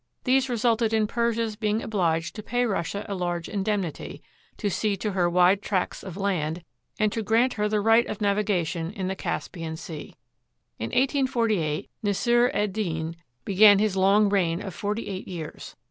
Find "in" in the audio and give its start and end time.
0.93-1.05, 8.93-9.09, 10.79-10.87